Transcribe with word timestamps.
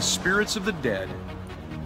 the 0.00 0.06
spirits 0.06 0.56
of 0.56 0.64
the 0.64 0.72
dead 0.72 1.10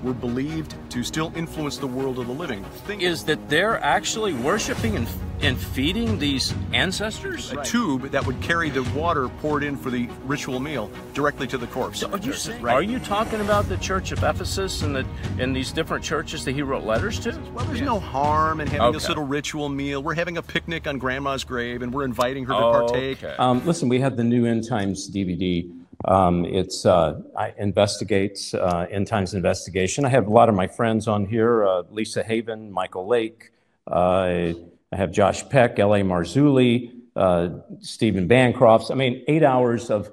were 0.05 0.15
believed 0.15 0.77
to 0.89 1.03
still 1.03 1.33
influence 1.35 1.79
the 1.79 1.87
world 1.89 2.21
of 2.21 2.29
the 2.29 2.33
living. 2.33 2.63
Think 2.87 3.03
is 3.03 3.25
that 3.25 3.49
they're 3.51 3.83
actually 3.83 4.33
worshiping 4.35 4.95
and, 4.95 5.09
and 5.41 5.59
feeding 5.59 6.17
these 6.21 6.55
ancestors? 6.73 7.51
A 7.51 7.57
right. 7.57 7.67
tube 7.67 8.13
that 8.13 8.25
would 8.25 8.41
carry 8.41 8.71
the 8.71 8.85
water 8.97 9.29
poured 9.41 9.65
in 9.65 9.77
for 9.77 9.91
the 9.91 10.09
ritual 10.27 10.61
meal 10.61 10.93
directly 11.13 11.49
to 11.49 11.59
the 11.59 11.67
corpse. 11.67 11.99
So 11.99 12.13
are 12.13 12.19
you 12.19 12.35
saying, 12.35 12.63
right. 12.63 12.75
are 12.75 12.83
you 12.83 13.01
talking 13.01 13.41
about 13.41 13.69
the 13.69 13.79
church 13.79 14.13
of 14.13 14.23
Ephesus 14.23 14.83
and 14.83 14.95
the 14.95 15.05
and 15.41 15.57
these 15.57 15.73
different 15.73 16.05
churches 16.05 16.45
that 16.45 16.53
he 16.53 16.63
wrote 16.63 16.85
letters 16.85 17.19
to? 17.21 17.37
Well, 17.53 17.65
there's 17.65 17.81
yeah. 17.81 17.87
no 17.87 17.99
harm 17.99 18.61
in 18.61 18.69
having 18.69 18.81
okay. 18.81 18.97
this 18.97 19.09
little 19.09 19.27
ritual 19.27 19.69
meal. 19.69 20.05
We're 20.05 20.15
having 20.15 20.37
a 20.37 20.43
picnic 20.43 20.87
on 20.87 20.99
grandma's 20.99 21.43
grave 21.43 21.83
and 21.83 21.93
we're 21.93 22.05
inviting 22.05 22.45
her 22.45 22.55
to 22.55 22.61
partake. 22.61 23.25
Okay. 23.25 23.35
Um, 23.39 23.67
listen, 23.67 23.89
we 23.89 23.99
have 23.99 24.17
the 24.17 24.23
new 24.23 24.47
End 24.47 24.69
Times 24.69 25.11
DVD 25.11 25.69
um, 26.07 26.45
it's 26.45 26.87
uh, 26.87 27.21
I 27.37 27.55
investigates 27.59 28.55
uh, 28.55 28.87
end 28.91 29.07
times 29.07 29.35
investigation. 29.35 30.05
I 30.05 30.09
have 30.09 30.27
a 30.27 30.31
lot 30.31 30.49
of 30.49 30.55
my 30.55 30.67
friends 30.67 31.09
on 31.09 31.27
here: 31.27 31.65
uh, 31.67 31.83
Lisa 31.91 32.23
Haven, 32.23 32.71
Michael 32.71 33.07
Lake. 33.07 33.51
Uh, 33.91 34.53
I 34.93 34.97
have 34.97 35.13
Josh 35.13 35.49
Peck, 35.49 35.79
L.A. 35.79 36.01
Marzulli, 36.01 36.93
uh, 37.17 37.49
Stephen 37.81 38.29
Bancarz. 38.29 38.91
I 38.91 38.95
mean, 38.95 39.25
eight 39.29 39.43
hours 39.43 39.91
of 39.91 40.13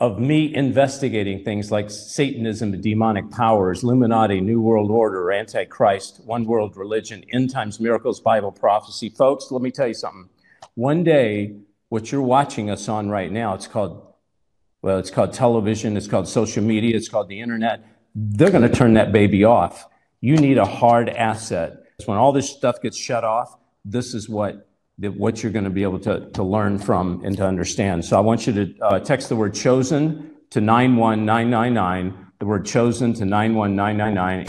of 0.00 0.18
me 0.18 0.54
investigating 0.54 1.44
things 1.44 1.70
like 1.70 1.90
Satanism, 1.90 2.80
demonic 2.80 3.30
powers, 3.30 3.82
Illuminati, 3.82 4.40
New 4.40 4.62
World 4.62 4.90
Order, 4.90 5.30
Antichrist, 5.30 6.22
one 6.24 6.46
world 6.46 6.74
religion, 6.76 7.22
end 7.32 7.50
times 7.50 7.78
miracles, 7.78 8.18
Bible 8.18 8.50
prophecy. 8.50 9.10
Folks, 9.10 9.50
let 9.50 9.60
me 9.60 9.70
tell 9.70 9.88
you 9.88 9.94
something. 9.94 10.30
One 10.74 11.04
day, 11.04 11.56
what 11.90 12.10
you're 12.10 12.22
watching 12.22 12.70
us 12.70 12.88
on 12.88 13.10
right 13.10 13.30
now, 13.30 13.52
it's 13.54 13.66
called 13.66 14.09
well, 14.82 14.98
it's 14.98 15.10
called 15.10 15.32
television, 15.32 15.96
it's 15.96 16.08
called 16.08 16.28
social 16.28 16.62
media, 16.62 16.96
it's 16.96 17.08
called 17.08 17.28
the 17.28 17.40
internet. 17.40 17.84
They're 18.14 18.50
going 18.50 18.68
to 18.68 18.74
turn 18.74 18.94
that 18.94 19.12
baby 19.12 19.44
off. 19.44 19.86
You 20.20 20.36
need 20.36 20.58
a 20.58 20.64
hard 20.64 21.08
asset. 21.08 21.84
When 22.06 22.16
all 22.16 22.32
this 22.32 22.48
stuff 22.48 22.80
gets 22.80 22.96
shut 22.96 23.24
off, 23.24 23.56
this 23.84 24.14
is 24.14 24.28
what 24.28 24.66
what 24.98 25.42
you're 25.42 25.52
going 25.52 25.64
to 25.64 25.70
be 25.70 25.82
able 25.82 25.98
to, 25.98 26.28
to 26.30 26.42
learn 26.42 26.78
from 26.78 27.24
and 27.24 27.34
to 27.34 27.46
understand. 27.46 28.04
So 28.04 28.18
I 28.18 28.20
want 28.20 28.46
you 28.46 28.52
to 28.52 28.78
uh, 28.82 29.00
text 29.00 29.30
the 29.30 29.36
word 29.36 29.54
chosen 29.54 30.32
to 30.50 30.60
91999, 30.60 32.26
the 32.38 32.44
word 32.44 32.66
chosen 32.66 33.14
to 33.14 33.24
91999. 33.24 34.46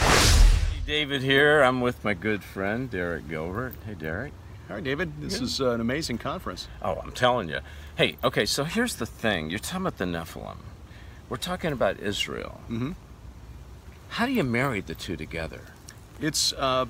David 0.86 1.22
here. 1.22 1.62
I'm 1.62 1.80
with 1.80 2.04
my 2.04 2.12
good 2.12 2.44
friend 2.44 2.90
Derek 2.90 3.28
Gilbert. 3.28 3.74
Hey, 3.86 3.94
Derek. 3.94 4.32
All 4.72 4.76
right, 4.76 4.84
David. 4.84 5.20
This 5.20 5.38
is 5.38 5.60
uh, 5.60 5.72
an 5.72 5.82
amazing 5.82 6.16
conference. 6.16 6.66
Oh, 6.80 6.94
I'm 6.94 7.12
telling 7.12 7.50
you. 7.50 7.58
Hey, 7.96 8.16
okay, 8.24 8.46
so 8.46 8.64
here's 8.64 8.96
the 8.96 9.04
thing. 9.04 9.50
You're 9.50 9.58
talking 9.58 9.82
about 9.82 9.98
the 9.98 10.06
Nephilim. 10.06 10.56
We're 11.28 11.36
talking 11.36 11.72
about 11.72 12.00
Israel. 12.00 12.58
Mm-hmm. 12.70 12.92
How 14.08 14.24
do 14.24 14.32
you 14.32 14.42
marry 14.42 14.80
the 14.80 14.94
two 14.94 15.14
together? 15.14 15.60
It's 16.22 16.54
uh, 16.54 16.86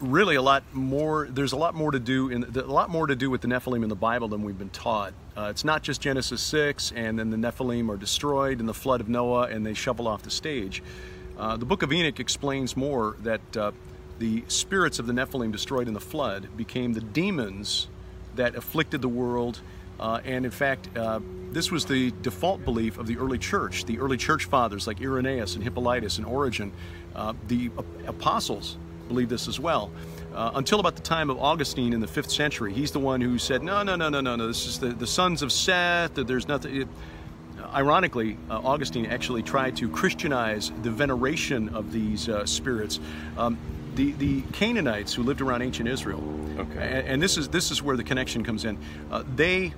really 0.00 0.34
a 0.34 0.40
lot 0.40 0.62
more. 0.72 1.28
There's 1.30 1.52
a 1.52 1.58
lot 1.58 1.74
more 1.74 1.90
to 1.90 2.00
do 2.00 2.30
in 2.30 2.44
a 2.44 2.62
lot 2.62 2.88
more 2.88 3.06
to 3.06 3.14
do 3.14 3.28
with 3.28 3.42
the 3.42 3.48
Nephilim 3.48 3.82
in 3.82 3.90
the 3.90 3.94
Bible 3.94 4.28
than 4.28 4.42
we've 4.42 4.58
been 4.58 4.70
taught. 4.70 5.12
Uh, 5.36 5.48
it's 5.50 5.62
not 5.62 5.82
just 5.82 6.00
Genesis 6.00 6.40
six, 6.40 6.90
and 6.96 7.18
then 7.18 7.28
the 7.28 7.36
Nephilim 7.36 7.90
are 7.90 7.98
destroyed 7.98 8.60
in 8.60 8.66
the 8.66 8.72
flood 8.72 9.02
of 9.02 9.10
Noah, 9.10 9.48
and 9.48 9.66
they 9.66 9.74
shovel 9.74 10.08
off 10.08 10.22
the 10.22 10.30
stage. 10.30 10.82
Uh, 11.38 11.58
the 11.58 11.66
Book 11.66 11.82
of 11.82 11.92
Enoch 11.92 12.18
explains 12.18 12.78
more 12.78 13.16
that 13.20 13.56
uh, 13.58 13.72
the 14.18 14.44
spirits 14.48 14.98
of 14.98 15.06
the 15.06 15.12
Nephilim 15.12 15.52
destroyed 15.52 15.88
in 15.88 15.94
the 15.94 16.00
flood 16.00 16.48
became 16.56 16.92
the 16.92 17.00
demons 17.00 17.88
that 18.36 18.54
afflicted 18.54 19.02
the 19.02 19.08
world 19.08 19.60
uh, 19.98 20.20
and 20.24 20.44
in 20.44 20.50
fact, 20.50 20.88
uh, 20.96 21.20
this 21.52 21.70
was 21.70 21.84
the 21.84 22.12
default 22.22 22.64
belief 22.64 22.98
of 22.98 23.06
the 23.06 23.16
early 23.16 23.38
church. 23.38 23.84
The 23.84 23.98
early 23.98 24.16
church 24.16 24.46
fathers 24.46 24.86
like 24.86 25.00
Irenaeus 25.00 25.54
and 25.54 25.62
Hippolytus 25.62 26.18
and 26.18 26.26
Origen, 26.26 26.72
uh, 27.14 27.34
the 27.46 27.70
apostles 28.06 28.76
believed 29.08 29.30
this 29.30 29.46
as 29.46 29.60
well. 29.60 29.90
Uh, 30.34 30.50
until 30.54 30.80
about 30.80 30.96
the 30.96 31.02
time 31.02 31.30
of 31.30 31.38
Augustine 31.38 31.92
in 31.92 32.00
the 32.00 32.08
fifth 32.08 32.30
century, 32.30 32.72
he's 32.72 32.90
the 32.90 32.98
one 32.98 33.20
who 33.20 33.38
said, 33.38 33.62
"No, 33.62 33.84
no, 33.84 33.94
no, 33.94 34.08
no, 34.08 34.20
no, 34.20 34.34
no. 34.34 34.48
This 34.48 34.66
is 34.66 34.80
the, 34.80 34.88
the 34.88 35.06
sons 35.06 35.42
of 35.42 35.52
Seth. 35.52 36.14
There's 36.14 36.48
nothing." 36.48 36.82
It, 36.82 36.88
ironically, 37.72 38.36
uh, 38.50 38.58
Augustine 38.64 39.06
actually 39.06 39.44
tried 39.44 39.76
to 39.76 39.88
Christianize 39.88 40.72
the 40.82 40.90
veneration 40.90 41.68
of 41.68 41.92
these 41.92 42.28
uh, 42.28 42.44
spirits. 42.46 42.98
Um, 43.38 43.58
the, 43.94 44.12
the 44.12 44.42
Canaanites 44.52 45.14
who 45.14 45.22
lived 45.22 45.40
around 45.40 45.62
ancient 45.62 45.88
Israel, 45.88 46.22
okay. 46.58 46.78
and, 46.78 47.08
and 47.08 47.22
this 47.22 47.36
is 47.36 47.48
this 47.48 47.70
is 47.70 47.82
where 47.82 47.96
the 47.96 48.04
connection 48.04 48.44
comes 48.44 48.64
in. 48.64 48.78
Uh, 49.10 49.22
they 49.34 49.72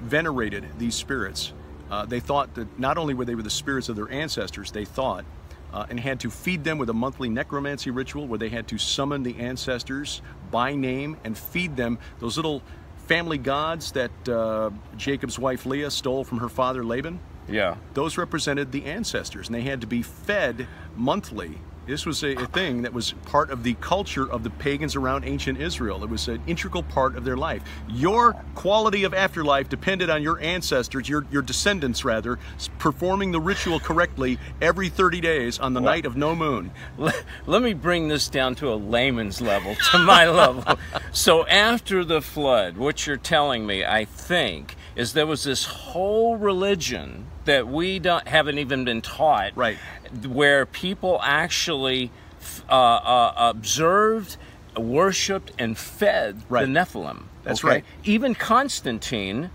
venerated 0.00 0.66
these 0.78 0.94
spirits. 0.94 1.52
Uh, 1.90 2.06
they 2.06 2.20
thought 2.20 2.54
that 2.54 2.78
not 2.78 2.98
only 2.98 3.14
were 3.14 3.24
they 3.24 3.34
were 3.34 3.42
the 3.42 3.50
spirits 3.50 3.88
of 3.88 3.96
their 3.96 4.10
ancestors, 4.10 4.70
they 4.72 4.84
thought, 4.84 5.24
uh, 5.72 5.86
and 5.90 5.98
had 6.00 6.20
to 6.20 6.30
feed 6.30 6.64
them 6.64 6.78
with 6.78 6.90
a 6.90 6.94
monthly 6.94 7.28
necromancy 7.28 7.90
ritual 7.90 8.26
where 8.26 8.38
they 8.38 8.48
had 8.48 8.68
to 8.68 8.78
summon 8.78 9.22
the 9.22 9.38
ancestors 9.38 10.22
by 10.50 10.74
name 10.74 11.16
and 11.24 11.36
feed 11.36 11.76
them 11.76 11.98
those 12.18 12.36
little 12.36 12.62
family 13.06 13.38
gods 13.38 13.92
that 13.92 14.28
uh, 14.28 14.70
Jacob's 14.96 15.38
wife 15.38 15.66
Leah 15.66 15.90
stole 15.90 16.24
from 16.24 16.38
her 16.38 16.48
father 16.48 16.84
Laban. 16.84 17.20
Yeah. 17.48 17.76
Those 17.94 18.16
represented 18.16 18.70
the 18.72 18.84
ancestors, 18.84 19.48
and 19.48 19.54
they 19.54 19.62
had 19.62 19.80
to 19.80 19.86
be 19.86 20.02
fed 20.02 20.68
monthly 20.96 21.58
this 21.86 22.06
was 22.06 22.22
a, 22.22 22.34
a, 22.34 22.46
thing 22.46 22.82
that 22.82 22.92
was 22.92 23.12
part 23.26 23.50
of 23.50 23.62
the 23.62 23.74
culture 23.74 24.30
of 24.30 24.44
the 24.44 24.50
pagans 24.50 24.94
around 24.94 25.24
ancient 25.24 25.60
Israel. 25.60 26.04
It 26.04 26.10
was 26.10 26.28
an 26.28 26.40
integral 26.46 26.82
part 26.82 27.16
of 27.16 27.24
their 27.24 27.36
life. 27.36 27.62
Your 27.88 28.34
quality 28.54 29.04
of 29.04 29.14
afterlife 29.14 29.68
depended 29.68 30.08
on 30.10 30.22
your 30.22 30.40
ancestors, 30.40 31.08
your, 31.08 31.26
your 31.30 31.42
descendants 31.42 32.04
rather, 32.04 32.38
performing 32.78 33.32
the 33.32 33.40
ritual 33.40 33.80
correctly 33.80 34.38
every 34.60 34.88
30 34.88 35.20
days 35.20 35.58
on 35.58 35.74
the 35.74 35.80
well, 35.80 35.92
night 35.92 36.06
of 36.06 36.16
no 36.16 36.36
moon. 36.36 36.70
Let, 36.98 37.24
let 37.46 37.62
me 37.62 37.74
bring 37.74 38.08
this 38.08 38.28
down 38.28 38.54
to 38.56 38.72
a 38.72 38.76
layman's 38.76 39.40
level, 39.40 39.74
to 39.90 39.98
my 39.98 40.28
level. 40.28 40.78
So 41.12 41.46
after 41.46 42.04
the 42.04 42.20
flood, 42.20 42.76
what 42.76 43.06
you're 43.06 43.16
telling 43.16 43.66
me, 43.66 43.84
I 43.84 44.04
think, 44.04 44.76
is 44.94 45.12
there 45.12 45.26
was 45.26 45.44
this 45.44 45.64
whole 45.64 46.36
religion 46.36 47.26
that 47.44 47.66
we 47.66 47.98
don't 47.98 48.26
haven't 48.28 48.58
even 48.58 48.84
been 48.84 49.02
taught 49.02 49.52
right 49.56 49.78
where 50.26 50.66
people 50.66 51.20
actually 51.22 52.10
uh, 52.68 52.72
uh, 52.72 53.34
observed 53.36 54.36
worshipped 54.76 55.52
and 55.58 55.76
fed 55.76 56.40
right. 56.48 56.66
the 56.66 56.72
nephilim 56.72 57.24
that's 57.42 57.64
okay? 57.64 57.74
right 57.74 57.84
even 58.04 58.34
constantine 58.34 59.50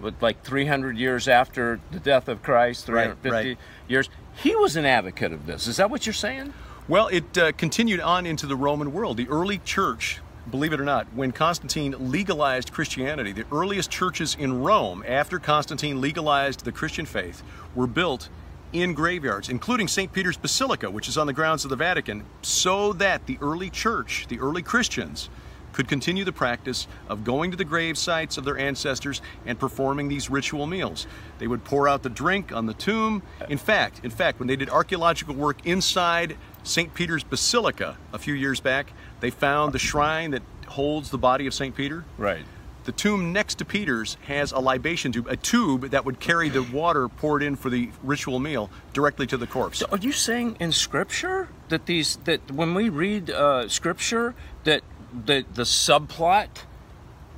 with 0.00 0.20
like 0.22 0.42
300 0.42 0.96
years 0.96 1.28
after 1.28 1.80
the 1.90 2.00
death 2.00 2.28
of 2.28 2.42
christ 2.42 2.86
350 2.86 3.30
right, 3.30 3.46
right. 3.46 3.58
years 3.88 4.08
he 4.42 4.54
was 4.56 4.76
an 4.76 4.84
advocate 4.84 5.32
of 5.32 5.46
this 5.46 5.66
is 5.66 5.76
that 5.76 5.90
what 5.90 6.06
you're 6.06 6.12
saying 6.12 6.52
well 6.88 7.08
it 7.08 7.36
uh, 7.38 7.52
continued 7.52 8.00
on 8.00 8.26
into 8.26 8.46
the 8.46 8.56
roman 8.56 8.92
world 8.92 9.16
the 9.16 9.28
early 9.28 9.58
church 9.58 10.20
believe 10.50 10.72
it 10.72 10.80
or 10.80 10.84
not, 10.84 11.06
when 11.14 11.32
Constantine 11.32 11.94
legalized 12.10 12.72
Christianity, 12.72 13.32
the 13.32 13.46
earliest 13.52 13.90
churches 13.90 14.36
in 14.38 14.62
Rome, 14.62 15.04
after 15.06 15.38
Constantine 15.38 16.00
legalized 16.00 16.64
the 16.64 16.72
Christian 16.72 17.06
faith, 17.06 17.42
were 17.74 17.86
built 17.86 18.28
in 18.72 18.94
graveyards, 18.94 19.48
including 19.48 19.88
St. 19.88 20.12
Peter's 20.12 20.36
Basilica, 20.36 20.90
which 20.90 21.08
is 21.08 21.16
on 21.16 21.26
the 21.26 21.32
grounds 21.32 21.64
of 21.64 21.70
the 21.70 21.76
Vatican, 21.76 22.24
so 22.42 22.92
that 22.94 23.26
the 23.26 23.38
early 23.40 23.70
church, 23.70 24.26
the 24.28 24.38
early 24.40 24.62
Christians, 24.62 25.28
could 25.76 25.88
continue 25.88 26.24
the 26.24 26.32
practice 26.32 26.88
of 27.06 27.22
going 27.22 27.50
to 27.50 27.56
the 27.56 27.64
grave 27.64 27.98
sites 27.98 28.38
of 28.38 28.46
their 28.46 28.56
ancestors 28.56 29.20
and 29.44 29.60
performing 29.60 30.08
these 30.08 30.30
ritual 30.30 30.66
meals. 30.66 31.06
They 31.38 31.46
would 31.46 31.64
pour 31.64 31.86
out 31.86 32.02
the 32.02 32.08
drink 32.08 32.50
on 32.50 32.64
the 32.64 32.72
tomb. 32.72 33.22
In 33.50 33.58
fact, 33.58 34.00
in 34.02 34.10
fact, 34.10 34.38
when 34.38 34.48
they 34.48 34.56
did 34.56 34.70
archaeological 34.70 35.34
work 35.34 35.58
inside 35.66 36.38
St. 36.62 36.94
Peter's 36.94 37.22
Basilica 37.22 37.98
a 38.14 38.18
few 38.18 38.32
years 38.32 38.58
back, 38.58 38.94
they 39.20 39.28
found 39.28 39.74
the 39.74 39.78
shrine 39.78 40.30
that 40.30 40.42
holds 40.66 41.10
the 41.10 41.18
body 41.18 41.46
of 41.46 41.52
St. 41.52 41.76
Peter. 41.76 42.06
Right. 42.16 42.46
The 42.84 42.92
tomb 42.92 43.32
next 43.32 43.56
to 43.56 43.64
Peter's 43.66 44.16
has 44.28 44.52
a 44.52 44.60
libation 44.60 45.12
tube, 45.12 45.26
a 45.28 45.36
tube 45.36 45.90
that 45.90 46.06
would 46.06 46.20
carry 46.20 46.48
the 46.48 46.62
water 46.62 47.08
poured 47.08 47.42
in 47.42 47.56
for 47.56 47.68
the 47.68 47.90
ritual 48.02 48.38
meal 48.38 48.70
directly 48.94 49.26
to 49.26 49.36
the 49.36 49.46
corpse. 49.46 49.80
So 49.80 49.88
are 49.90 49.98
you 49.98 50.12
saying 50.12 50.56
in 50.58 50.72
Scripture 50.72 51.48
that 51.68 51.84
these 51.84 52.16
that 52.24 52.50
when 52.50 52.74
we 52.74 52.88
read 52.88 53.28
uh, 53.28 53.68
Scripture 53.68 54.34
that 54.64 54.82
the 55.24 55.44
the 55.54 55.62
subplot 55.62 56.48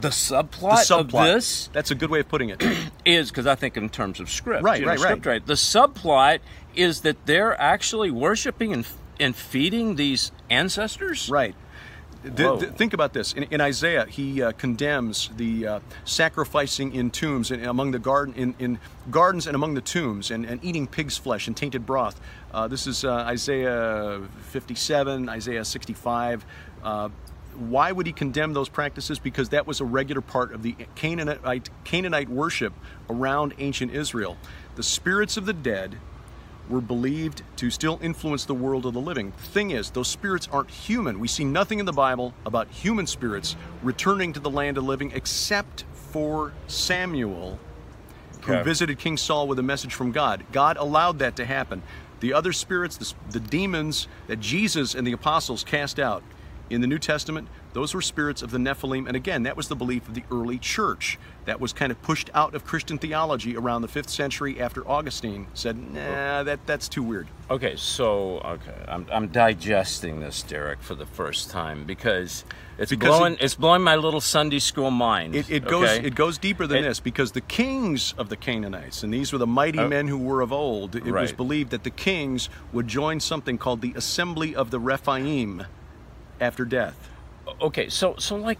the 0.01 0.09
subplot, 0.09 0.87
the 0.87 0.95
subplot, 0.95 1.01
of 1.01 1.35
this 1.35 1.71
that's 1.73 1.91
a 1.91 1.95
good 1.95 2.11
way 2.11 2.21
of 2.21 2.29
putting 2.29 2.51
it. 2.51 2.63
is 3.05 3.31
because 3.31 3.47
i 3.47 3.55
think 3.55 3.77
in 3.77 3.89
terms 3.89 4.21
of 4.21 4.31
script 4.31 4.63
right 4.63 4.81
you 4.81 4.87
know, 4.87 4.93
right 4.93 5.01
script, 5.01 5.27
right. 5.27 5.33
Right 5.33 5.47
the 5.47 5.55
subplot 5.55 6.41
is 6.79 7.01
that 7.01 7.27
they're 7.27 7.61
actually 7.61 8.11
worshiping 8.11 8.73
and, 8.73 8.87
and 9.19 9.35
feeding 9.35 9.97
these 9.97 10.33
ancestors? 10.49 11.29
Right. 11.29 11.55
Think 12.25 12.95
about 12.95 13.13
this. 13.13 13.33
In, 13.33 13.45
in 13.45 13.61
Isaiah, 13.61 14.05
he 14.07 14.43
uh, 14.43 14.53
condemns 14.53 15.31
the 15.37 15.67
uh, 15.67 15.81
sacrificing 16.05 16.93
in 16.93 17.11
tombs 17.11 17.51
and 17.51 17.65
among 17.65 17.93
the 17.93 17.99
garden 17.99 18.35
in, 18.35 18.55
in 18.59 18.79
gardens 19.11 19.47
and 19.47 19.55
among 19.55 19.75
the 19.75 19.81
tombs 19.81 20.31
and, 20.31 20.45
and 20.45 20.63
eating 20.65 20.87
pig's 20.87 21.17
flesh 21.17 21.47
and 21.47 21.57
tainted 21.57 21.87
broth. 21.87 22.21
Uh, 22.53 22.67
this 22.67 22.87
is 22.87 23.05
uh, 23.05 23.13
Isaiah 23.13 24.21
57, 24.51 25.29
Isaiah 25.29 25.65
65. 25.65 26.45
Why 27.59 27.91
would 27.91 28.07
he 28.07 28.13
condemn 28.13 28.53
those 28.53 28.69
practices? 28.69 29.19
Because 29.19 29.49
that 29.49 29.67
was 29.67 29.81
a 29.81 29.85
regular 29.85 30.21
part 30.21 30.53
of 30.53 30.63
the 30.63 30.77
Canaanite, 30.95 31.71
Canaanite 31.85 32.29
worship 32.29 32.73
around 33.11 33.55
ancient 33.59 33.93
Israel. 33.93 34.37
The 34.77 34.83
spirits 34.83 35.37
of 35.37 35.45
the 35.45 35.53
dead 35.53 35.97
were 36.69 36.81
believed 36.81 37.43
to 37.57 37.71
still 37.71 37.99
influence 38.03 38.45
the 38.45 38.55
world 38.55 38.87
of 38.87 38.95
the 38.95 39.01
living. 39.01 39.33
Thing 39.33 39.71
is, 39.71 39.91
those 39.91 40.09
spirits 40.09 40.49
aren't 40.53 40.71
human. 40.71 41.19
We 41.19 41.29
see 41.29 41.45
nothing 41.45 41.81
in 41.81 41.87
the 41.87 41.93
Bible 41.93 42.35
about 42.47 42.69
human 42.69 43.07
spirits 43.07 43.57
returning 43.83 44.33
to 44.35 44.41
the 44.41 44.51
land 44.51 44.79
of 44.79 44.85
living 44.85 45.13
except 45.13 45.85
for 45.95 46.53
Samuel, 46.67 47.59
who 48.43 48.63
visited 48.63 48.99
King 48.99 49.17
Saul 49.17 49.49
with 49.49 49.59
a 49.59 49.63
message 49.63 49.95
from 49.95 50.13
God. 50.13 50.45
God 50.53 50.77
allowed 50.77 51.19
that 51.19 51.37
to 51.37 51.45
happen. 51.45 51.83
The 52.21 52.33
other 52.33 52.53
spirits, 52.53 52.97
the, 52.97 53.13
the 53.31 53.41
demons 53.41 54.09
that 54.27 54.41
Jesus 54.41 54.95
and 54.95 55.07
the 55.07 55.13
apostles 55.13 55.65
cast 55.65 55.99
out 55.99 56.23
in 56.71 56.81
the 56.81 56.87
New 56.87 56.99
Testament, 56.99 57.49
those 57.73 57.95
were 57.95 58.03
spirits 58.03 58.43
of 58.43 58.51
the 58.51 58.59
Nephilim. 58.59 59.07
And 59.07 59.17
again, 59.17 59.43
that 59.45 59.57
was 59.57 59.69
the 59.69 59.77
belief 59.77 60.09
of 60.09 60.15
the 60.15 60.25
early 60.31 60.59
church. 60.59 61.19
That 61.45 61.61
was 61.61 61.73
kind 61.73 61.91
of 61.91 62.01
pushed 62.03 62.31
out 62.35 62.55
of 62.55 62.65
Christian 62.65 62.99
theology 62.99 63.57
around 63.57 63.83
the 63.83 63.89
fifth 63.89 64.11
century 64.11 64.61
after 64.61 64.87
Augustine 64.89 65.47
said, 65.55 65.77
nah, 65.95 66.43
that, 66.43 66.61
that's 66.67 66.89
too 66.89 67.03
weird. 67.03 67.29
Okay, 67.51 67.77
so 67.77 68.39
okay, 68.41 68.85
I'm, 68.87 69.07
I'm 69.11 69.29
digesting 69.29 70.21
this, 70.21 70.43
Derek, 70.43 70.83
for 70.83 70.95
the 70.95 71.07
first 71.07 71.51
time 71.51 71.85
because 71.85 72.45
it's 72.79 72.91
Because 72.91 73.09
blowing 73.09 73.33
it- 73.35 73.43
it's 73.43 73.55
blowing 73.55 73.83
my 73.83 73.97
little 73.97 74.21
Sunday 74.21 74.59
school 74.59 74.91
mind. 74.91 75.35
It, 75.35 75.51
it 75.51 75.65
goes 75.65 75.89
okay? 75.89 76.07
it 76.07 76.15
goes 76.15 76.37
deeper 76.37 76.67
than 76.67 76.79
It- 76.79 76.89
this 76.89 77.01
because 77.01 77.33
the 77.33 77.41
kings 77.41 78.15
of 78.19 78.29
the 78.29 78.37
Canaanites, 78.37 79.03
and 79.03 79.13
these 79.13 79.33
were 79.33 79.39
the 79.39 79.47
mighty 79.47 79.79
oh. 79.79 79.89
men 79.89 80.09
who 80.09 80.19
were 80.19 80.43
of 80.43 80.53
old, 80.53 80.95
it 80.95 81.05
was 81.05 81.33
Oh. 81.33 81.37
Believed 81.37 81.71
that 81.71 81.85
the 81.85 81.91
kings 81.91 82.49
would 82.73 82.89
join 82.89 83.21
something 83.21 83.59
called 83.59 83.81
the 83.81 83.95
Assembly 83.97 84.55
of 84.55 84.71
the 84.71 84.79
Rephaim 84.79 85.65
after 86.41 86.65
death. 86.65 86.97
okay, 87.61 87.89
so 87.89 88.15
so 88.19 88.37
like, 88.37 88.59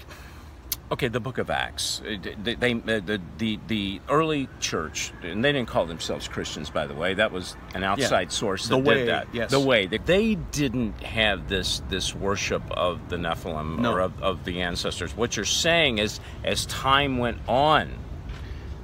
okay, 0.91 1.09
the 1.09 1.21
Book 1.21 1.39
of 1.39 1.51
Acts, 1.51 2.01
uh, 2.01 2.17
they, 2.43 2.55
they 2.55 2.73
uh, 2.73 2.79
the 3.01 3.21
the 3.39 3.59
the 3.67 4.01
early 4.09 4.49
church, 4.61 5.13
and 5.23 5.45
they 5.45 5.53
didn't 5.53 5.69
call 5.69 5.87
themselves 5.87 6.27
Christians, 6.29 6.71
by 6.71 6.87
the 6.87 6.95
way. 6.95 7.15
That 7.15 7.31
was 7.33 7.57
an 7.75 7.83
outside 7.85 8.33
source 8.33 8.65
that 8.69 8.77
The 8.77 8.79
Way, 8.83 8.95
did 8.95 9.09
that. 9.09 9.29
yes. 9.33 9.51
The 9.51 9.61
way 9.61 9.87
that 9.87 10.07
they 10.07 10.35
didn't 10.37 11.01
have 11.03 11.49
this 11.49 11.83
this 11.89 12.15
worship 12.15 12.63
of 12.71 13.09
the 13.11 13.17
Nephilim 13.17 13.79
No. 13.81 13.93
or 13.93 14.01
of, 14.01 14.23
of 14.23 14.45
the 14.45 14.63
ancestors. 14.63 15.17
What 15.17 15.37
you're 15.37 15.45
saying 15.45 15.99
is, 15.99 16.21
as 16.45 16.65
time 16.67 17.19
went 17.19 17.39
on, 17.49 17.93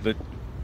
the 0.02 0.14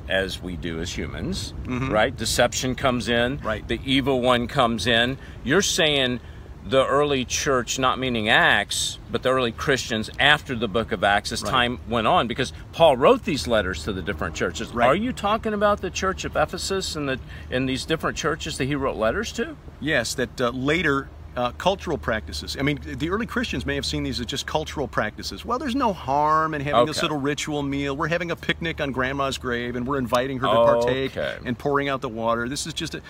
as 0.08 0.42
we 0.42 0.56
do 0.56 0.80
as 0.80 0.92
humans, 0.92 1.54
right? 1.68 2.14
Deception 2.16 2.74
comes 2.74 3.08
in, 3.08 3.38
Mm-hmm. 3.38 3.46
Right. 3.46 3.66
The 3.68 3.80
evil 3.84 4.20
one 4.20 4.48
comes 4.48 4.88
in. 4.88 5.16
You're 5.44 5.62
saying 5.62 6.18
the 6.64 6.86
early 6.86 7.24
church, 7.24 7.78
not 7.78 7.98
meaning 7.98 8.28
Acts, 8.28 8.98
but 9.10 9.22
the 9.22 9.30
early 9.30 9.50
Christians 9.52 10.10
after 10.18 10.54
the 10.54 10.68
book 10.68 10.92
of 10.92 11.02
Acts 11.02 11.32
as 11.32 11.42
Right. 11.42 11.50
time 11.50 11.80
went 11.88 12.06
on, 12.06 12.26
because 12.28 12.52
Paul 12.72 12.96
wrote 12.96 13.24
these 13.24 13.46
letters 13.48 13.82
to 13.84 13.92
the 13.92 14.02
different 14.02 14.34
churches. 14.34 14.70
Right. 14.72 14.86
Are 14.86 14.94
you 14.94 15.12
talking 15.12 15.54
about 15.54 15.80
the 15.80 15.90
church 15.90 16.24
of 16.24 16.36
Ephesus 16.36 16.96
and 16.96 17.08
the 17.08 17.18
and 17.50 17.68
these 17.68 17.84
different 17.86 18.16
churches 18.16 18.58
that 18.58 18.66
he 18.66 18.74
wrote 18.74 18.96
letters 18.96 19.32
to? 19.32 19.56
Yes, 19.80 20.14
that 20.14 20.38
uh, 20.40 20.50
later 20.50 21.08
uh, 21.36 21.52
cultural 21.52 21.96
practices. 21.96 22.56
I 22.58 22.62
mean, 22.62 22.78
the 22.84 23.08
early 23.08 23.24
Christians 23.24 23.64
may 23.64 23.76
have 23.76 23.86
seen 23.86 24.02
these 24.02 24.18
as 24.20 24.26
just 24.26 24.46
cultural 24.46 24.88
practices. 24.88 25.44
Well, 25.44 25.58
there's 25.60 25.76
no 25.76 25.92
harm 25.92 26.54
in 26.54 26.60
having 26.60 26.86
this 26.86 27.02
little 27.02 27.18
ritual 27.20 27.62
meal. 27.62 27.96
We're 27.96 28.08
having 28.08 28.32
a 28.32 28.36
picnic 28.36 28.80
on 28.80 28.90
Grandma's 28.90 29.38
grave, 29.38 29.76
and 29.76 29.86
we're 29.86 29.98
inviting 29.98 30.38
her 30.40 30.48
to 30.48 30.52
partake 30.52 31.16
Okay. 31.16 31.38
and 31.46 31.56
pouring 31.56 31.88
out 31.88 32.00
the 32.00 32.08
water. 32.08 32.48
This 32.48 32.66
is 32.66 32.74
just 32.74 32.96
a. 32.96 33.00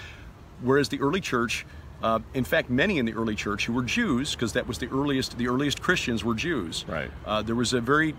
Whereas 0.63 0.91
the 0.91 1.01
early 1.01 1.23
church, 1.23 1.65
uh, 2.03 2.21
in 2.35 2.45
fact, 2.45 2.71
many 2.71 2.99
in 2.99 3.05
the 3.05 3.15
early 3.15 3.35
church 3.35 3.67
who 3.67 3.73
were 3.73 3.83
Jews, 3.83 4.35
because 4.35 4.53
that 4.55 4.67
was 4.67 4.79
the 4.79 4.89
earliest, 4.89 5.37
the 5.37 5.49
earliest 5.49 5.83
Christians 5.83 6.25
were 6.25 6.35
Jews. 6.35 6.85
Right. 6.89 7.11
Uh, 7.27 7.43
there 7.43 7.55
was 7.55 7.73
a 7.73 7.81
very 7.81 8.15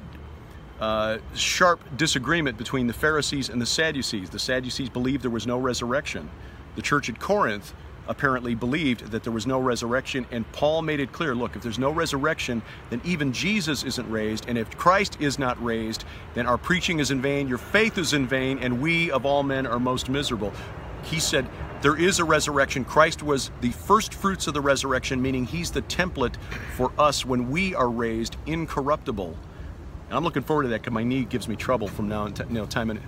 uh, 0.80 1.18
sharp 1.33 1.80
disagreement 1.98 2.57
between 2.57 2.88
the 2.88 2.94
Pharisees 2.94 3.50
and 3.50 3.62
the 3.62 3.66
Sadducees. 3.66 4.30
The 4.30 4.39
Sadducees 4.39 4.89
believed 4.89 5.24
there 5.24 5.31
was 5.31 5.48
no 5.48 5.57
resurrection. 5.57 6.30
The 6.75 6.81
church 6.81 7.10
at 7.10 7.19
Corinth 7.19 7.74
apparently 8.07 8.56
believed 8.56 9.12
that 9.12 9.24
there 9.24 9.31
was 9.31 9.45
no 9.45 9.60
resurrection, 9.60 10.25
and 10.31 10.50
Paul 10.51 10.81
made 10.81 11.00
it 11.00 11.12
clear 11.12 11.36
look, 11.36 11.56
if 11.56 11.62
there's 11.62 11.80
no 11.80 11.92
resurrection, 11.92 12.62
then 12.89 13.00
even 13.04 13.31
Jesus 13.31 13.84
isn't 13.84 14.10
raised, 14.10 14.45
and 14.48 14.57
if 14.57 14.75
Christ 14.77 15.18
is 15.19 15.38
not 15.38 15.63
raised, 15.63 16.04
then 16.34 16.45
our 16.48 16.57
preaching 16.57 17.00
is 17.00 17.12
in 17.12 17.22
vain, 17.22 17.48
your 17.48 17.57
faith 17.57 17.98
is 17.98 18.13
in 18.13 18.27
vain, 18.27 18.60
and 18.60 18.81
we 18.81 19.12
of 19.12 19.25
all 19.25 19.44
men 19.44 19.68
are 19.68 19.80
most 19.80 20.10
miserable. 20.10 20.51
He 21.04 21.19
said, 21.19 21.48
there 21.81 21.95
is 21.95 22.19
a 22.19 22.24
resurrection. 22.24 22.86
Christ 22.86 23.24
was 23.24 23.50
the 23.62 23.72
first 23.72 24.13
fruits 24.13 24.48
of 24.48 24.54
the 24.54 24.62
resurrection, 24.62 25.22
meaning 25.22 25.45
he's 25.45 25.72
the 25.72 25.81
template 25.83 26.36
for 26.75 26.92
us 27.00 27.25
when 27.25 27.50
we 27.50 27.74
are 27.74 27.89
raised 27.89 28.38
incorruptible. 28.45 29.36
And 30.07 30.18
I'm 30.18 30.24
looking 30.24 30.44
forward 30.44 30.63
to 30.63 30.69
that 30.69 30.81
because 30.81 30.94
my 30.94 31.04
knee 31.04 31.24
gives 31.24 31.48
me 31.48 31.56
trouble 31.56 31.88
from 31.88 32.07
now 32.07 32.25
and 32.25 32.38
you 32.38 32.45
know, 32.50 32.66
time 32.66 32.89
and 32.89 33.00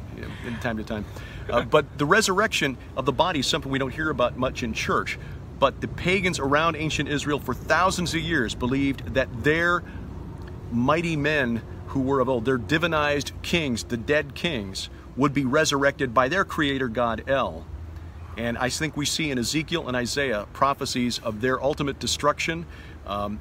time 0.61 0.77
to 0.77 0.83
time. 0.83 1.05
Uh, 1.49 1.61
but 1.69 1.97
the 1.97 2.05
resurrection 2.05 2.77
of 2.97 3.05
the 3.05 3.11
body 3.11 3.41
is 3.41 3.47
something 3.47 3.71
we 3.71 3.77
don't 3.77 3.93
hear 3.93 4.09
about 4.09 4.37
much 4.37 4.63
in 4.63 4.73
church. 4.73 5.19
But 5.59 5.81
the 5.81 5.87
pagans 5.87 6.39
around 6.39 6.75
ancient 6.75 7.09
Israel 7.09 7.39
for 7.39 7.53
thousands 7.53 8.13
of 8.15 8.21
years 8.21 8.55
believed 8.55 9.13
that 9.13 9.43
their 9.43 9.83
mighty 10.71 11.15
men 11.15 11.61
who 11.87 12.01
were 12.01 12.19
of 12.19 12.27
old, 12.27 12.45
their 12.45 12.57
divinized 12.57 13.31
kings, 13.43 13.83
the 13.83 13.97
dead 13.97 14.33
kings, 14.33 14.89
would 15.15 15.33
be 15.33 15.45
resurrected 15.45 16.13
by 16.13 16.27
their 16.27 16.43
creator 16.43 16.87
god 16.87 17.23
El. 17.27 17.65
And 18.37 18.57
I 18.57 18.69
think 18.69 18.97
we 18.97 19.05
see 19.05 19.31
in 19.31 19.37
Ezekiel 19.37 19.87
and 19.87 19.95
Isaiah 19.95 20.47
prophecies 20.53 21.19
of 21.19 21.41
their 21.41 21.61
ultimate 21.63 21.99
destruction. 21.99 22.65
Um, 23.05 23.39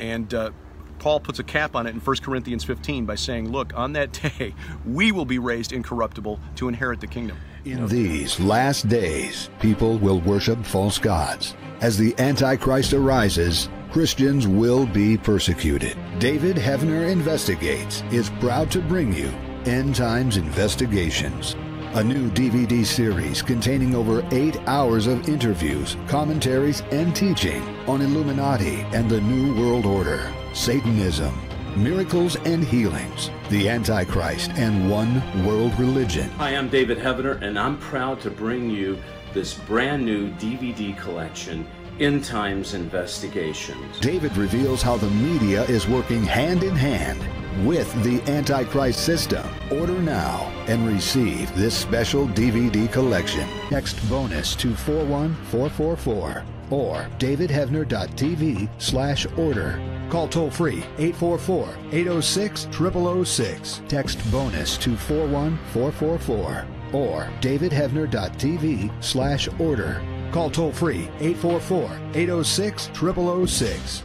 and 0.00 0.32
uh, 0.32 0.50
Paul 0.98 1.20
puts 1.20 1.38
a 1.38 1.44
cap 1.44 1.76
on 1.76 1.86
it 1.86 1.90
in 1.90 2.00
1 2.00 2.16
Corinthians 2.18 2.64
15 2.64 3.04
by 3.06 3.14
saying, 3.14 3.50
Look, 3.50 3.76
on 3.76 3.92
that 3.92 4.12
day, 4.38 4.54
we 4.84 5.12
will 5.12 5.24
be 5.24 5.38
raised 5.38 5.72
incorruptible 5.72 6.40
to 6.56 6.68
inherit 6.68 7.00
the 7.00 7.06
kingdom. 7.06 7.38
In 7.64 7.86
these 7.86 8.40
last 8.40 8.88
days, 8.88 9.50
people 9.60 9.98
will 9.98 10.20
worship 10.20 10.64
false 10.64 10.98
gods. 10.98 11.54
As 11.80 11.98
the 11.98 12.14
Antichrist 12.18 12.92
arises, 12.92 13.68
Christians 13.92 14.46
will 14.46 14.86
be 14.86 15.16
persecuted. 15.16 15.96
David 16.18 16.56
Heavener 16.56 17.10
Investigates 17.10 18.02
is 18.10 18.30
proud 18.40 18.70
to 18.70 18.80
bring 18.80 19.12
you 19.12 19.28
End 19.64 19.94
Times 19.94 20.36
Investigations, 20.36 21.56
a 21.94 22.04
new 22.04 22.30
DVD 22.30 22.84
series 22.84 23.40
containing 23.40 23.94
over 23.94 24.22
eight 24.30 24.58
hours 24.68 25.06
of 25.06 25.26
interviews, 25.26 25.96
commentaries, 26.06 26.82
and 26.92 27.16
teaching 27.16 27.62
on 27.88 28.02
Illuminati 28.02 28.80
and 28.92 29.10
the 29.10 29.20
New 29.22 29.58
World 29.58 29.86
Order, 29.86 30.30
Satanism, 30.52 31.34
miracles 31.76 32.36
and 32.44 32.62
healings, 32.62 33.30
the 33.48 33.70
Antichrist, 33.70 34.50
and 34.50 34.90
one 34.90 35.22
world 35.46 35.78
religion. 35.78 36.28
Hi, 36.32 36.54
I'm 36.54 36.68
David 36.68 36.98
Heavener, 36.98 37.40
and 37.40 37.58
I'm 37.58 37.78
proud 37.78 38.20
to 38.20 38.30
bring 38.30 38.68
you 38.68 38.98
this 39.32 39.54
brand 39.54 40.04
new 40.04 40.30
DVD 40.32 40.96
collection, 40.98 41.66
End 42.00 42.22
Times 42.22 42.74
Investigations. 42.74 43.98
David 44.00 44.36
reveals 44.36 44.82
how 44.82 44.98
the 44.98 45.10
media 45.10 45.64
is 45.64 45.88
working 45.88 46.22
hand 46.22 46.62
in 46.62 46.76
hand 46.76 47.18
with 47.66 47.92
the 48.02 48.20
Antichrist 48.30 49.04
system. 49.04 49.46
Order 49.70 50.00
now 50.00 50.52
and 50.66 50.86
receive 50.86 51.54
this 51.54 51.76
special 51.76 52.26
DVD 52.28 52.90
collection. 52.92 53.48
Text 53.68 53.96
bonus 54.08 54.54
to 54.56 54.74
41444 54.74 56.44
or 56.70 57.06
davidheavener.tv 57.18 58.68
slash 58.78 59.26
order. 59.36 59.80
Call 60.10 60.28
toll 60.28 60.50
free 60.50 60.82
844 60.98 61.68
806 61.92 62.68
0006. 62.72 63.82
Text 63.88 64.30
bonus 64.30 64.78
to 64.78 64.96
41444 64.96 66.66
or 66.92 67.28
davidheavener.tv 67.40 69.04
slash 69.04 69.48
order. 69.58 70.02
Call 70.32 70.50
toll 70.50 70.72
free 70.72 71.08
844 71.20 72.00
806 72.14 72.90
0006. 72.94 74.02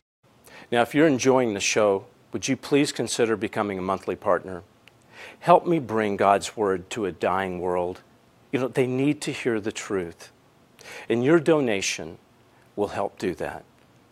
Now, 0.71 0.81
if 0.81 0.95
you're 0.95 1.07
enjoying 1.07 1.53
the 1.53 1.59
show, 1.59 2.05
would 2.33 2.47
you 2.47 2.57
please 2.57 2.91
consider 2.91 3.37
becoming 3.37 3.77
a 3.77 3.81
monthly 3.81 4.15
partner? 4.15 4.63
Help 5.39 5.65
me 5.65 5.79
bring 5.79 6.17
God's 6.17 6.57
Word 6.57 6.89
to 6.89 7.05
a 7.05 7.11
dying 7.11 7.59
world. 7.59 8.01
You 8.51 8.59
know, 8.59 8.67
they 8.67 8.87
need 8.87 9.21
to 9.21 9.31
hear 9.31 9.59
the 9.59 9.71
truth. 9.71 10.31
And 11.07 11.23
your 11.23 11.39
donation 11.39 12.17
will 12.75 12.89
help 12.89 13.17
do 13.17 13.33
that. 13.35 13.63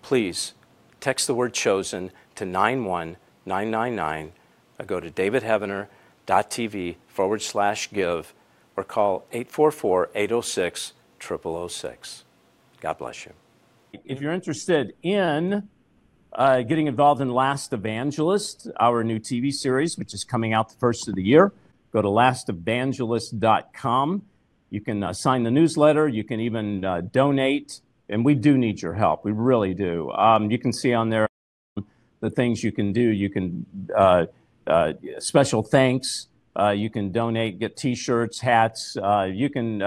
Please 0.01 0.53
text 0.99 1.27
the 1.27 1.35
word 1.35 1.53
chosen 1.53 2.11
to 2.35 2.45
91999 2.45 4.31
or 4.79 4.85
go 4.85 4.99
to 4.99 5.11
davidheavener.tv 5.11 6.95
forward 7.07 7.41
slash 7.41 7.91
give 7.91 8.33
or 8.77 8.83
call 8.83 9.25
844 9.31 10.11
806 10.15 10.93
0006. 11.21 12.23
God 12.79 12.97
bless 12.97 13.25
you. 13.25 13.33
If 14.05 14.21
you're 14.21 14.31
interested 14.31 14.93
in 15.03 15.67
uh, 16.33 16.61
getting 16.61 16.87
involved 16.87 17.21
in 17.21 17.33
Last 17.33 17.73
Evangelist, 17.73 18.69
our 18.79 19.03
new 19.03 19.19
TV 19.19 19.51
series, 19.51 19.97
which 19.97 20.13
is 20.13 20.23
coming 20.23 20.53
out 20.53 20.69
the 20.69 20.75
first 20.75 21.07
of 21.07 21.15
the 21.15 21.23
year. 21.23 21.51
Go 21.91 21.99
to 22.01 22.07
lastevangelist.com. 22.07 24.21
You 24.69 24.81
can 24.81 25.03
uh, 25.03 25.11
sign 25.11 25.43
the 25.43 25.51
newsletter. 25.51 26.07
You 26.07 26.23
can 26.23 26.39
even 26.39 26.85
uh, 26.85 27.01
donate, 27.01 27.81
and 28.07 28.23
we 28.23 28.35
do 28.35 28.57
need 28.57 28.81
your 28.81 28.93
help. 28.93 29.25
We 29.25 29.33
really 29.33 29.73
do. 29.73 30.09
Um, 30.11 30.49
you 30.49 30.57
can 30.57 30.71
see 30.71 30.93
on 30.93 31.09
there 31.09 31.27
the 32.21 32.29
things 32.29 32.63
you 32.63 32.71
can 32.71 32.93
do. 32.93 33.01
You 33.01 33.29
can 33.29 33.65
uh, 33.93 34.27
uh, 34.65 34.93
special 35.19 35.63
thanks. 35.63 36.27
Uh, 36.57 36.69
you 36.69 36.89
can 36.89 37.11
donate, 37.11 37.59
get 37.59 37.75
T-shirts, 37.75 38.39
hats. 38.39 38.95
Uh, 38.95 39.27
you 39.31 39.49
can 39.49 39.81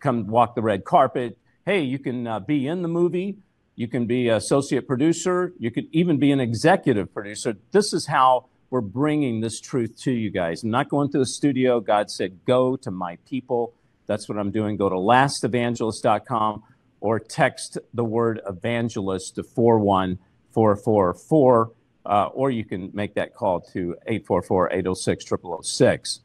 come 0.00 0.26
walk 0.26 0.54
the 0.54 0.62
red 0.62 0.84
carpet. 0.84 1.36
Hey, 1.66 1.82
you 1.82 1.98
can 1.98 2.42
be 2.46 2.66
in 2.66 2.80
the 2.80 2.88
movie. 2.88 3.36
You 3.78 3.86
can 3.86 4.06
be 4.06 4.28
an 4.28 4.34
associate 4.34 4.88
producer. 4.88 5.52
You 5.56 5.70
could 5.70 5.86
even 5.92 6.18
be 6.18 6.32
an 6.32 6.40
executive 6.40 7.14
producer. 7.14 7.54
This 7.70 7.92
is 7.92 8.06
how 8.06 8.46
we're 8.70 8.80
bringing 8.80 9.40
this 9.40 9.60
truth 9.60 9.96
to 10.02 10.10
you 10.10 10.30
guys. 10.30 10.64
I'm 10.64 10.70
not 10.70 10.88
going 10.88 11.12
to 11.12 11.18
the 11.18 11.26
studio. 11.26 11.78
God 11.78 12.10
said, 12.10 12.44
go 12.44 12.74
to 12.74 12.90
my 12.90 13.18
people. 13.24 13.74
That's 14.06 14.28
what 14.28 14.36
I'm 14.36 14.50
doing. 14.50 14.76
Go 14.76 14.88
to 14.88 14.96
lastevangelist.com 14.96 16.64
or 17.00 17.20
text 17.20 17.78
the 17.94 18.02
word 18.02 18.40
evangelist 18.48 19.36
to 19.36 19.44
41444, 19.44 21.72
uh, 22.04 22.26
or 22.34 22.50
you 22.50 22.64
can 22.64 22.90
make 22.92 23.14
that 23.14 23.32
call 23.32 23.60
to 23.60 23.94
844 24.08 24.72
806 24.72 25.24
0006. 25.62 26.20